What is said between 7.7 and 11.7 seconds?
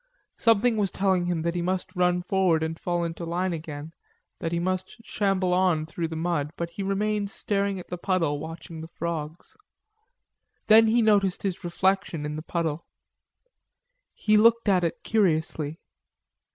at the puddle, watching the frogs. Then he noticed his